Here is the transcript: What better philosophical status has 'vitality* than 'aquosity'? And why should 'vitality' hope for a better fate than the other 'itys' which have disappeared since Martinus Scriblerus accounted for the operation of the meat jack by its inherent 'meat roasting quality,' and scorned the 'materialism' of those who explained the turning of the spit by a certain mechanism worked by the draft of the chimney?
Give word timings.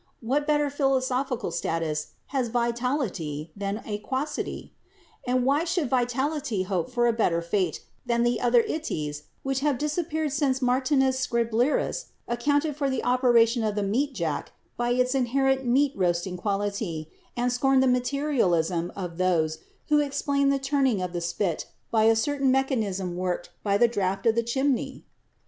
What 0.21 0.47
better 0.47 0.71
philosophical 0.71 1.51
status 1.51 2.13
has 2.33 2.47
'vitality* 2.47 3.51
than 3.55 3.83
'aquosity'? 3.85 4.71
And 5.27 5.45
why 5.45 5.63
should 5.63 5.91
'vitality' 5.91 6.63
hope 6.63 6.89
for 6.89 7.05
a 7.05 7.13
better 7.13 7.39
fate 7.39 7.85
than 8.03 8.23
the 8.23 8.41
other 8.41 8.63
'itys' 8.63 9.25
which 9.43 9.59
have 9.59 9.77
disappeared 9.77 10.33
since 10.33 10.59
Martinus 10.59 11.19
Scriblerus 11.19 12.05
accounted 12.27 12.75
for 12.75 12.89
the 12.89 13.03
operation 13.03 13.61
of 13.63 13.75
the 13.75 13.83
meat 13.83 14.15
jack 14.15 14.53
by 14.75 14.89
its 14.89 15.13
inherent 15.13 15.65
'meat 15.67 15.93
roasting 15.95 16.35
quality,' 16.35 17.07
and 17.37 17.53
scorned 17.53 17.83
the 17.83 17.87
'materialism' 17.87 18.91
of 18.95 19.19
those 19.19 19.59
who 19.89 19.99
explained 19.99 20.51
the 20.51 20.57
turning 20.57 20.99
of 20.99 21.13
the 21.13 21.21
spit 21.21 21.67
by 21.91 22.05
a 22.05 22.15
certain 22.15 22.49
mechanism 22.49 23.15
worked 23.15 23.51
by 23.61 23.77
the 23.77 23.87
draft 23.87 24.25
of 24.25 24.33
the 24.33 24.41
chimney? 24.41 25.05